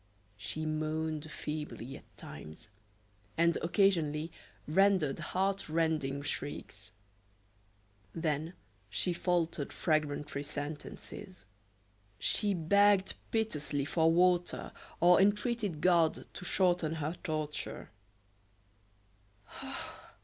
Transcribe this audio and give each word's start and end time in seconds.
She 0.35 0.65
moaned 0.65 1.29
feebly 1.29 1.95
at 1.95 2.17
times, 2.17 2.69
and 3.37 3.55
occasionally 3.61 4.31
rendered 4.67 5.19
heart 5.19 5.69
rending 5.69 6.23
shrieks. 6.23 6.91
Then 8.11 8.53
she 8.89 9.13
faltered 9.13 9.71
fragmentary 9.71 10.41
sentences; 10.41 11.45
she 12.17 12.55
begged 12.55 13.13
piteously 13.29 13.85
for 13.85 14.11
water 14.11 14.71
or 14.99 15.21
entreated 15.21 15.81
God 15.81 16.25
to 16.33 16.45
shorten 16.45 16.93
her 16.93 17.13
torture. 17.23 17.91